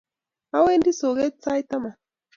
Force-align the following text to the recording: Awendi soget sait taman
Awendi 0.57 0.91
soget 0.99 1.33
sait 1.43 1.67
taman 1.69 1.95